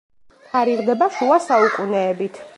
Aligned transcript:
თარიღდება 0.53 1.11
შუა 1.19 1.39
საუკუნეებით. 1.51 2.47